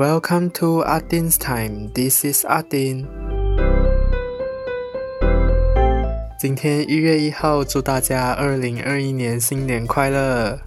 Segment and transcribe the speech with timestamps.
[0.00, 1.90] Welcome to Adin's time.
[1.92, 3.04] This is Adin.
[6.40, 10.58] 今天一月一号，祝大家二零二一年新年快乐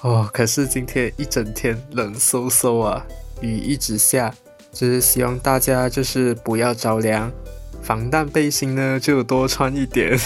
[0.00, 0.26] 哦！
[0.32, 3.06] 可是今天一整天冷飕飕啊，
[3.42, 4.32] 雨一直下，
[4.72, 7.30] 只是希望大家就是不要着凉，
[7.82, 10.18] 防弹背心呢就多穿一点。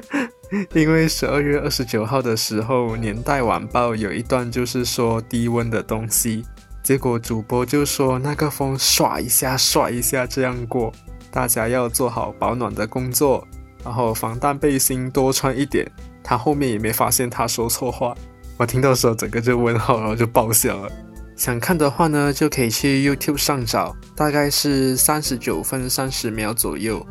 [0.74, 6.44] 因为十二月二十九号的时候，《年代晚报》有一段就是说低温的东西，
[6.84, 10.92] 结果主播就说那个风唰一下唰一下这样过，
[11.30, 13.48] 大家要做好保暖的工作，
[13.82, 15.90] 然后防弹背心多穿一点。
[16.22, 18.14] 他后面也没发现他说错话，
[18.58, 20.92] 我听到时候整个就问号，然后就爆笑了。
[21.34, 27.04] 想看的话呢，就可以去 YouTube 上找，大概是三十九分三十秒左右。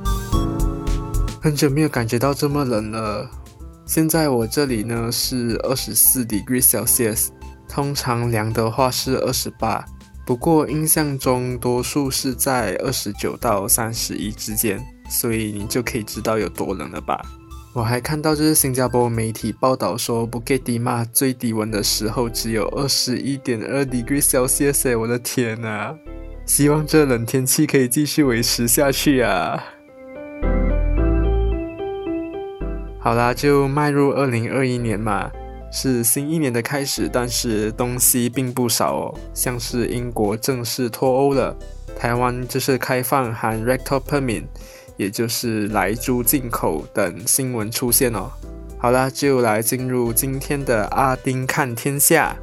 [1.42, 3.28] 很久没有感觉到这么冷了。
[3.88, 7.30] 现在我这里呢是二十四 degree Celsius，
[7.74, 9.84] 通常量的话是二十八，
[10.28, 14.80] 不过印象中多数是在二十九到三十一之间，
[15.10, 17.20] 所以你就可以知道有多冷了吧。
[17.74, 25.96] 我还看到就是新加坡媒体报道说，布吉迪马最低温的时候只有二十一点二 degree Celsius，我的天呐！
[26.46, 29.64] 希望这冷天气可以继续维持下去啊。
[33.00, 35.32] 好啦，就迈入二零二一年嘛，
[35.76, 41.58] 是新一年的开始，但是东西并不少哦，像是英国正式脱欧了，
[41.98, 44.44] 台湾就是开放含 rectal permit，
[44.98, 48.30] 也就是来猪进口等新闻出现哦。
[48.78, 52.38] 好啦，就来进入今天的阿丁看天下。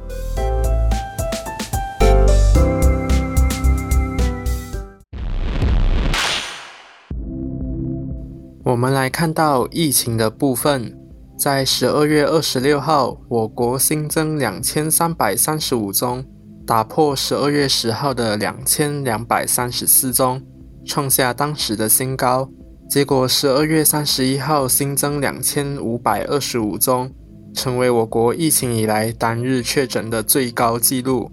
[8.63, 10.97] 我们来看到疫情的部分，
[11.41, 16.23] 在十二月二十六号，我国新增两千三百三十五宗，
[16.67, 20.39] 打破十二月十号的两千两百三十四宗，
[20.85, 22.47] 创下当时的新高。
[22.87, 27.11] 结果十二月三十一号新增两千五百二十五宗，
[27.55, 31.31] 成为我国疫情以来单日确诊的最高纪录。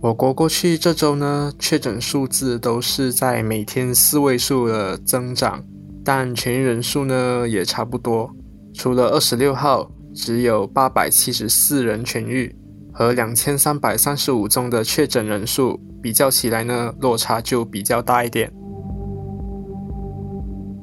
[0.00, 5.64] 我国过去这周呢，确诊数字都是在每天四位数的增长。
[6.04, 8.34] 但痊愈人数呢也差不多，
[8.72, 12.54] 除了二十六号只有八百七十四人痊愈，
[12.92, 18.52] 和两千三百三十五宗的确诊人数比较起来呢，落差就比较大一点。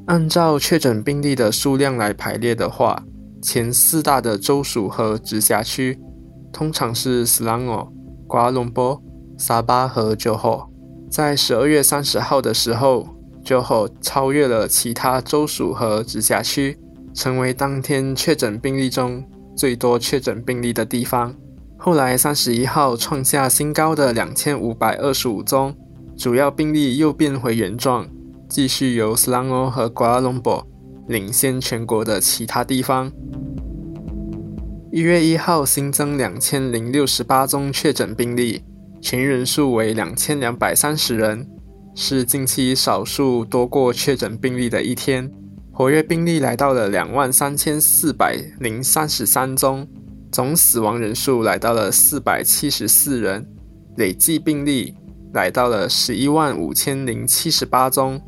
[0.06, 3.04] 按照确诊病例的数量来排列的话，
[3.42, 5.98] 前四大的州属和直辖区
[6.52, 7.92] 通常是斯兰奥、
[8.26, 9.02] 瓜隆波、
[9.36, 10.70] 沙巴和九后，
[11.10, 13.08] 在十二月三十号的时候。
[13.44, 16.78] 就后超越了其他州属和直辖区，
[17.18, 19.24] 成为当天确诊病例中
[19.56, 21.34] 最多确诊病例的地方。
[21.76, 25.76] 后来三十一号创下新高的两千五百二十五宗，
[26.16, 28.08] 主要病例又变回原状，
[28.48, 30.64] 继续由斯兰欧和瓜拉隆博
[31.08, 33.10] 领先全国的其他地方。
[34.92, 38.62] 一月一号新增两千零六十八宗确诊病例，
[39.00, 41.44] 全人数为两千两百三十人。
[41.96, 45.28] 是近期少数多过确诊病例的一天，
[45.78, 49.86] 活跃病例来到了两万三千四百零三十三宗，
[50.32, 53.46] 总死亡人数来到了四百七十四人，
[53.96, 54.96] 累计病例
[55.32, 58.20] 来到了十一万五千零七十八宗。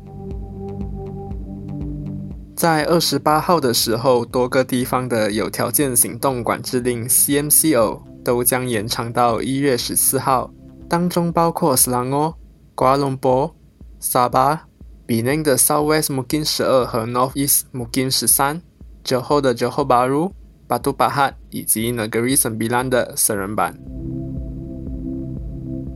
[2.55, 10.49] 在二十八号的时候，多个地方的有条件行动管制令 （CMCO） 都将延长到一月十四号，
[10.87, 12.33] 当中包括斯兰欧、
[12.73, 13.53] 瓜隆波。
[13.99, 14.67] 沙巴、
[15.11, 18.61] 比内的 Southwest m u k i n 十二和 Northeast m u k i n 十三，
[19.03, 20.31] 酒后的酒后巴鲁、
[20.69, 23.77] 巴杜巴哈以及 Negeri Sembilan 的圣人版，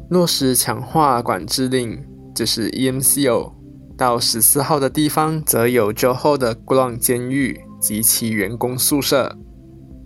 [0.10, 2.04] 落实强化管制令，
[2.36, 3.54] 就是 EMCO。
[3.98, 9.34] 到十四号的地方，则有酒后的 g l o n 监狱及其员工宿舍，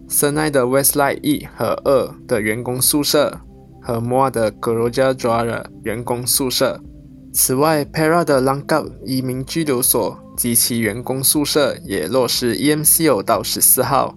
[0.07, 3.39] 森奈的 Westlight 一和二的员工宿舍，
[3.81, 6.79] 和 Moa 的 Geroja Jara 员工宿舍。
[7.31, 14.15] 此外，Para 的 Langkap 移民拘留所及其员工宿舍也落实 EMCO 到十四号。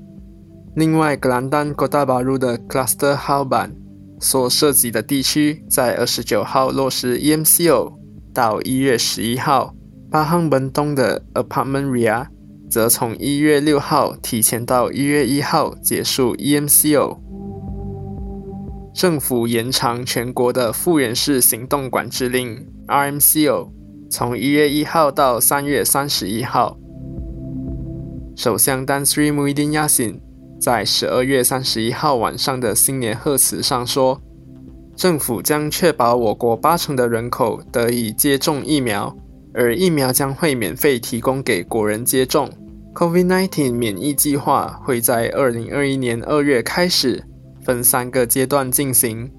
[0.75, 3.77] 另外，格兰丹 Kota Baru 的 Cluster Hall 版
[4.19, 7.93] 所涉及的地区在二十九号落实 EMCO
[8.33, 9.75] 到一月十一号。
[10.11, 12.27] 巴汉门东的 Apartment Ria
[12.69, 17.19] 则从一月六号提前到一月一号结束 EMCO。
[18.95, 23.71] 政府延长全国的复原式行动管制令 （RMCO）
[24.11, 26.77] 从一月一号到三月三十一号。
[28.37, 30.21] 首相丹斯里穆伊丁亚辛
[30.61, 34.21] 在十二月三十一号晚上的新年贺词上说
[34.95, 39.17] 政府将确保我国八成的人口得以接种疫苗，
[39.55, 42.51] 而疫苗将会免费提供给国人接种。
[42.95, 47.25] COVID-19 免疫计划会在二零二一年二月开始，
[47.65, 49.31] 分三个阶段进行。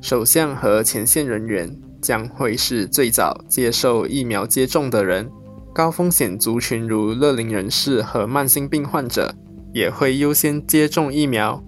[0.00, 5.30] 首相和前线人员将会是最早接受疫苗接种的人，
[5.72, 9.34] 高风险族群如乐龄人士和慢性病患者
[9.72, 11.62] 也会优先接种疫苗。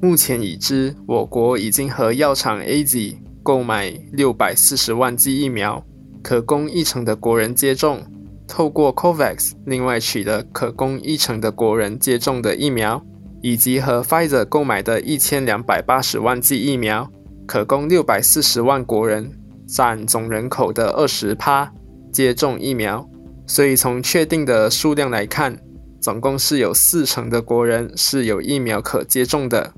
[0.00, 5.84] 目前已知，我国已经和药厂 A Z 购买六百四十万剂疫苗，
[6.22, 8.02] 可供一成的国人接种。
[8.46, 13.04] 透过 COVAX 另外取得可供一成的国人接种的疫苗，
[13.42, 17.10] 以及和 Pfizer 购买的一千两百八十万剂疫苗，
[17.46, 19.32] 可供六百四十万国人
[19.66, 21.72] 占总人口的二十趴
[22.12, 23.08] 接种疫苗。
[23.46, 25.58] 所以从确定的数量来看，
[26.00, 29.72] 总共是有四成的国人是有疫苗可接种的。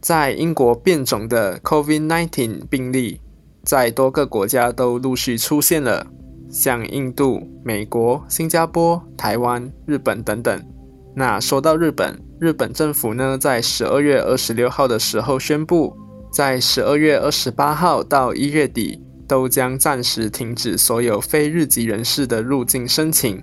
[0.00, 3.20] 在英国变种的 COVID-19 病例，
[3.64, 6.06] 在多个国家都陆续出现了。
[6.50, 10.77] 像印度、美国、新加坡、台湾、日本等等。
[11.18, 15.92] 那说到日本，日本政府呢，在十二月二十六号的时候宣布，
[16.32, 23.42] 在十二月二十八号到一月底，都将暂时停止所有非日籍人士的入境申请。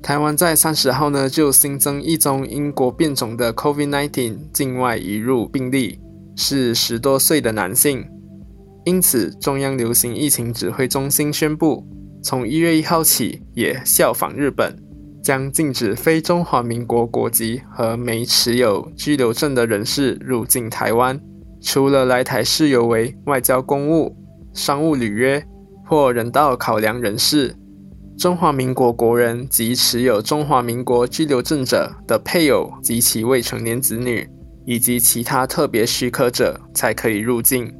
[0.00, 5.98] 台湾在三十号呢，就新增一宗英国变种的 COVID-19 境外移入病例，
[6.36, 8.06] 是十多岁的男性。
[8.84, 11.84] 因此，中央流行疫情指挥中心宣布，
[12.22, 14.80] 从一月一号起，也效仿日本，
[15.22, 21.20] 将禁止非中华民国国籍和没持有居留证的人士入境台湾。
[21.62, 24.16] 除了来台事由为外交公务、
[24.54, 25.44] 商务履约
[25.84, 27.54] 或人道考量人士，
[28.16, 34.28] 中华民国国人及持有中华民国居留证者的配偶及其未成年子女，
[34.64, 37.74] 以及其他特别许可者，才可以入境。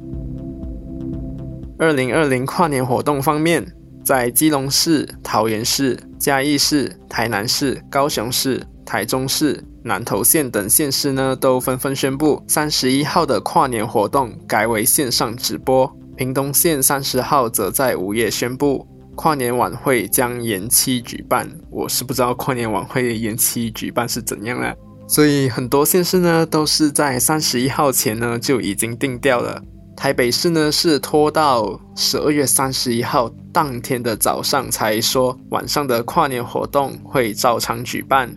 [1.79, 3.65] 二零二零跨年活动方面，
[4.05, 15.91] 在基隆市、桃园市、嘉义市、台南市、高雄市、台中市、南投县等县市呢，都纷纷宣布三十一号的跨年活动改为线上直播。
[16.15, 21.49] 屏东县三十号则在午夜宣布跨年晚会将延期举办。
[21.71, 24.75] 我是不知道跨年晚会延期举办是怎样了，
[25.07, 29.59] 所以很多县市呢都是在三十一号前呢就已经定掉了。
[30.01, 38.35] 台北市呢是拖到十二月三十一号当天的早上才说晚上的跨年活动会照常举办，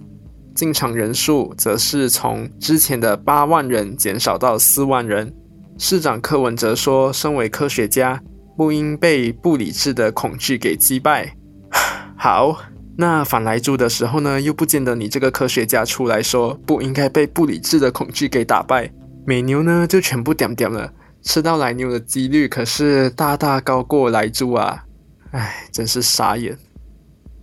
[0.55, 5.35] 进场人数则是从之前的八万人减少到四万人。
[5.79, 8.21] 市长柯文哲说：“身为科学家，
[8.59, 11.35] 不应被不理智的恐惧给击败。
[12.15, 12.59] ”好，
[12.95, 18.93] 那反来猪的时候呢，又不见得你这个科学家出来说不应该被不理智的恐惧给打败。
[19.25, 20.93] 美牛呢就全部点点了。
[21.25, 24.85] 吃到奶牛的几率可是大大高过来猪啊！
[25.33, 26.57] 唉，真是傻眼。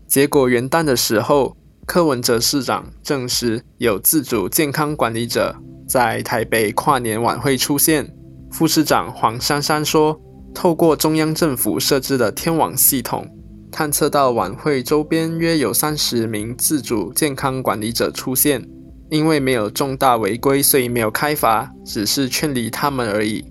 [0.08, 1.58] 结果元旦的时候，
[1.88, 5.56] 柯文哲市长证实有自主健康管理者
[5.88, 8.08] 在台北跨年晚会出现。
[8.52, 10.22] 副市长黄珊珊说，
[10.54, 13.28] 透过中央政府设置的天网系统，
[13.72, 18.64] 探测到晚会周边约有三十名自主健康管理者出现，
[19.10, 23.44] 因为没有重大违规，所以没有开罚，只是劝离他们而已。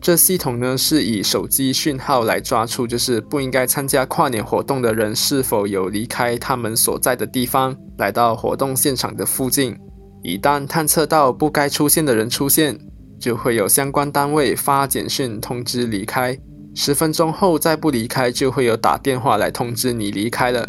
[0.00, 9.76] 这系统呢是以手机讯号来抓出，就是不应该参加跨年活动的人是否有离开他们所在的地方，来到活动现场的附近。
[10.22, 12.78] 一旦探测到不该出现的人出现，
[13.18, 16.38] 就会有相关单位发简讯通知离开。
[16.74, 20.66] 十分钟后再不离开，就会有打电话来通知你离开了。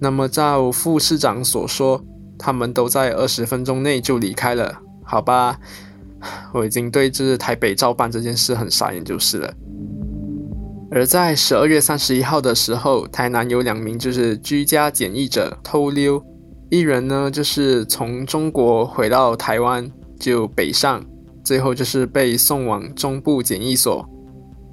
[0.00, 2.02] 那么照副市长所说，
[2.38, 5.58] 他们都在二十分钟内就离开了，好吧？
[6.52, 9.52] 我已经对这台北照办这件事很傻眼就是了。
[10.90, 16.24] 而在十二月三十一号的时候，台南有两名就是居家检疫者偷溜，
[16.70, 19.90] 一人呢就是从中国回到台湾
[20.20, 21.04] 就北上，
[21.44, 24.04] 最后就是被送往中部检疫所；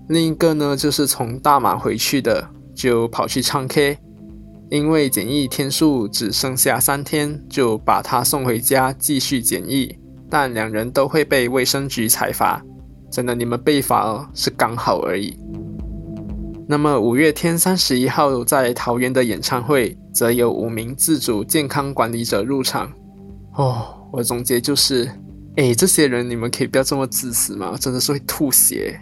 [0.09, 3.97] 另一个呢就是从大马回去的，就跑去唱 K，
[4.69, 9.97] 因为检疫天数只剩下三天，就把他送回家继续检疫。
[10.31, 12.63] 但两人都会被卫生局裁罚，
[13.11, 15.37] 真的，你们被罚是刚好而已。
[16.65, 22.89] 那么五月天三十一号在桃园的演唱会，则有五名自主健康管理者入场。
[23.55, 25.11] 哦，我总结就是，
[25.57, 27.75] 哎，这些人你们可以不要这么自私吗？
[27.77, 28.97] 真的是会吐血。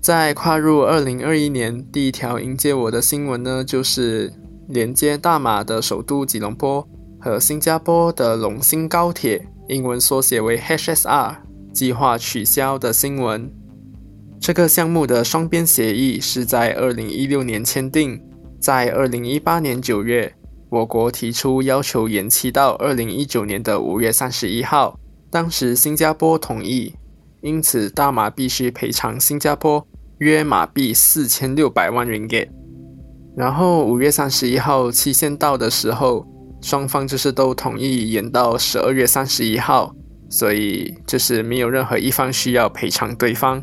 [0.00, 4.32] 在跨入二零二一年，第一条迎接我的新闻呢，就是
[4.66, 6.84] 连接大马的首都吉隆坡。
[7.26, 11.34] 和新加坡的龙兴高铁（英文缩写为 HSR）
[11.72, 13.50] 计划取消的新闻。
[14.40, 18.22] 这个项目的双边协议是在二零一六年签订，
[18.60, 20.32] 在二零一八年九月，
[20.70, 24.96] 我国提出要求延期到二零一九年的五月三十一号，
[25.28, 26.94] 当时新加坡同意，
[27.40, 29.84] 因此大马必须赔偿新加坡
[30.18, 32.50] 约马币四千六百万 ringgit。
[33.36, 36.24] 然后五月三十一号期限到的时候，
[36.60, 39.94] 双方就是都同意延到十二月三十一号，
[40.28, 43.62] 所以就是没有任何一方需要赔偿对方。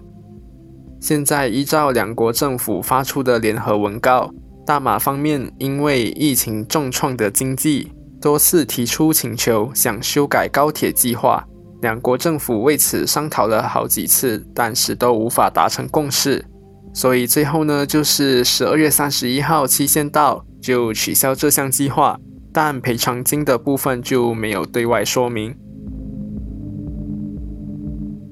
[0.99, 4.31] 现在依照两国政府发出的联合文告，
[4.65, 11.45] 大马方面因为疫情重创的经济，多次提出请求，想修改高铁计划。
[11.81, 16.45] 两国政府为此商讨了好几次，但是都无法达成共识。
[16.93, 22.17] 所以最后呢，就是十二月三十一号期限到，就取消这项计划，
[22.53, 25.55] 但赔偿金的部分就没有对外说明。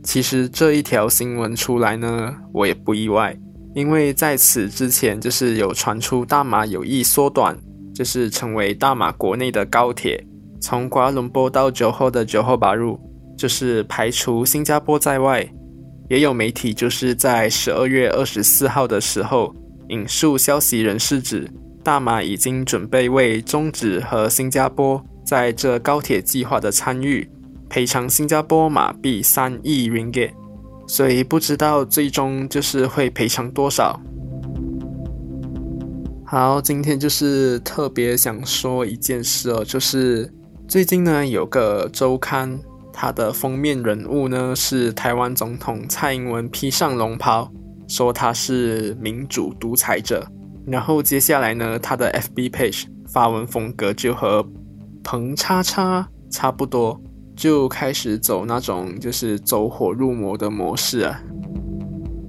[0.03, 3.37] 其实这一条新闻出来呢，我也不意外，
[3.75, 7.57] 因为在此之前就是有传出大马有意缩短，
[7.93, 10.23] 就是成为大马国内的高铁，
[10.59, 12.99] 从瓜伦坡到九号的九号八路，
[13.37, 15.47] 就是排除新加坡在外。
[16.09, 19.55] 也有媒体就是在十二月二十四号的时候
[19.87, 21.49] 引述消息人士指，
[21.83, 27.29] 大马已经准备为终止和新加坡在这高铁计划的参与。
[27.69, 30.29] 赔偿新加坡马币三亿林吉
[30.87, 33.97] 所以不知道最终就是会赔偿多少。
[36.25, 40.29] 好，今天就是特别想说一件事哦，就是
[40.67, 42.59] 最近呢有个周刊，
[42.91, 47.49] 它的封面人物呢是台湾总统蔡英文披上龙袍，
[47.87, 50.25] 说他是民主独裁者。
[50.65, 54.45] 然后接下来呢，他的 FB page 发文风格就和
[55.03, 56.99] 彭叉叉差不多。
[57.33, 61.19] 就开始走那种就是走火入魔的模式啊，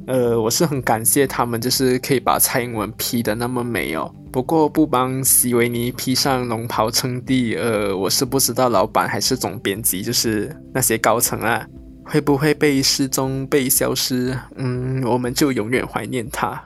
[0.07, 4.11] 呃，我是很感谢他们，就是可以把蔡英文 P 的那么美哦。
[4.31, 11.67] 不过不帮席维尼披上龙袍称帝，呃，我是不知道老板还是总编辑，就是那些高层啊，
[12.05, 14.35] 会不会被失踪、被消失？
[14.57, 16.63] 嗯，我们就永远怀念他。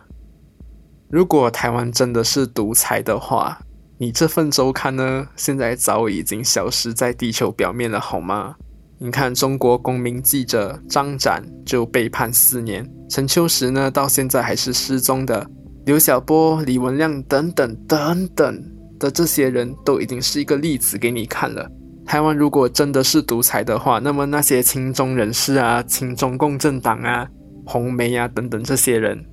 [1.08, 3.58] 如果台湾真的是独裁的话。
[3.98, 8.54] 你这份周刊呢，现在早已经消失在地球表面了，好吗？
[8.98, 15.48] 你看，中国公民记者张展就被判四年，陈秋实呢，到现在还是失踪的，
[15.86, 18.62] 刘晓波、李文亮等等等等
[18.98, 21.66] 的这些人都已经是一个例子给你看了。
[22.04, 27.26] 台湾如果真的是独裁的话，那么那些亲中人士啊、亲中共政党啊、
[27.64, 29.24] 红媒啊等等这些人，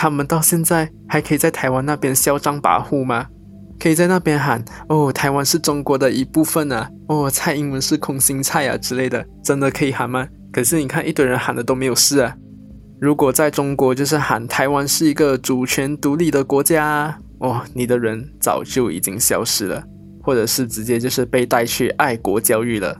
[0.00, 3.26] 他们到现在还可以在台湾那边嚣张跋扈吗？
[3.78, 10.26] 可以在那边喊哦，台湾是中国的一部分啊，哦，蔡英文是空心菜啊之类的，真的可以喊吗？
[10.50, 12.34] 可是你看一堆人喊的都没有事啊。
[12.98, 19.84] 如果在中国就是喊台湾是一个主权独立的国家，哦，你的人早就已经消失了，
[20.22, 22.96] 或者是直接就是被带去爱国教育了。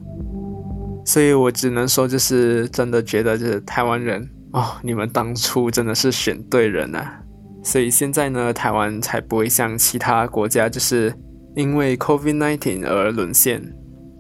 [1.07, 7.21] 所以我只能说，就是真的觉得就是台湾人哦，你们当初真的是选对人啊。
[7.62, 11.14] 所以现在呢，台湾才不会像其他国家，就是
[11.54, 13.62] 因为 COVID-19 而沦陷，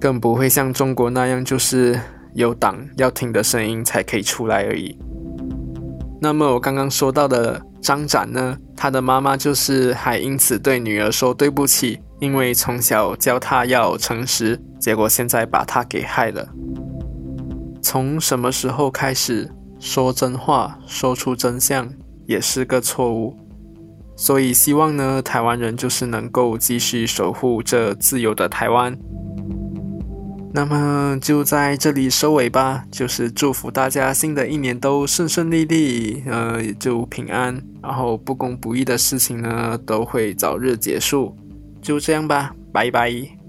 [0.00, 1.98] 更不会像中国那样，就是
[2.34, 4.98] 有党要听的声音才可以出来而已。
[6.20, 16.46] 那么我刚刚说到的张展呢，他的妈妈就是还因此对女儿说对不起，因为从小教他要诚实，结果现在把他给害了。
[17.82, 21.90] 从什么时候开始说真话，说出真相？
[22.26, 23.36] 也是个错误，
[24.14, 28.96] 所以希望呢，台湾人就是能够继续守护这自由的台湾。
[30.52, 41.36] 那么就在这里收尾吧，就是祝福大家新的一年都顺顺利利，呃，就平安，然后不公不义的事情呢都会早日结束。
[41.80, 43.39] 就这样吧，拜拜。